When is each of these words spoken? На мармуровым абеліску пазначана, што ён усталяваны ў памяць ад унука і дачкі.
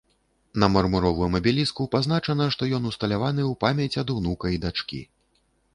На 0.61 0.69
мармуровым 0.75 1.37
абеліску 1.41 1.87
пазначана, 1.97 2.49
што 2.57 2.71
ён 2.79 2.89
усталяваны 2.93 3.41
ў 3.51 3.53
памяць 3.67 3.99
ад 4.05 4.17
унука 4.17 4.47
і 4.57 4.61
дачкі. 4.67 5.01